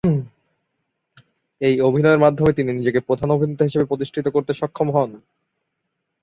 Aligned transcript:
এই 1.61 1.75
অভিনয়ে 1.81 2.17
মাধ্যমে 2.17 2.51
তিনি 2.53 2.69
নিজেকে 2.73 2.99
প্রধান 2.99 3.29
অভিনেতা 3.31 3.63
হিসেবে 3.63 3.85
প্রতিষ্ঠিত 3.85 4.25
করতে 4.27 4.51
সক্ষম 4.53 4.87
হন। 4.91 5.11